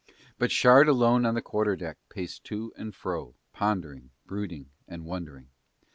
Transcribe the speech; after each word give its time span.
But 0.39 0.51
Shard 0.51 0.87
alone 0.87 1.27
on 1.27 1.35
the 1.35 1.43
quarter 1.43 1.75
deck 1.75 1.99
paced 2.09 2.43
to 2.45 2.73
and 2.75 2.95
fro 2.95 3.35
pondering, 3.53 4.09
brooding 4.25 4.71
and 4.87 5.05
wondering. 5.05 5.49